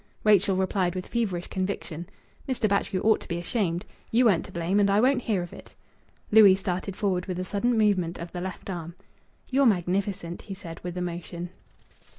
[0.23, 2.09] Rachel replied with feverish conviction
[2.49, 2.67] "Mr.
[2.67, 3.85] Batchgrew ought to be ashamed.
[4.09, 5.75] You weren't to blame, and I won't hear of it!"
[6.31, 8.95] Louis started forward with a sudden movement of the left arm.
[9.49, 11.51] "You're magnificent," he said, with emotion.